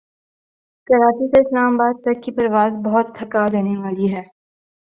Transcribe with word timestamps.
کراچی 0.87 1.25
سے 1.31 1.37
اسلام 1.41 1.73
آباد 1.73 1.95
تک 2.03 2.17
کی 2.23 2.31
پرواز 2.37 2.73
بہت 2.85 3.07
تھکا 3.17 3.43
دینے 3.53 3.75
والی 3.83 4.07
ہے 4.13 4.23